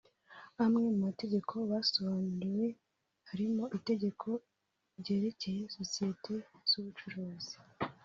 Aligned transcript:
Amwe 0.63 0.79
mu 0.89 0.95
mategeko 1.07 1.53
basobanuriwe 1.71 2.65
harimo 3.29 3.63
itegeko 3.77 4.27
ryerekeye 4.99 5.61
sosiyete 5.77 6.33
z’ 6.69 6.71
ubucuruzi 6.79 7.53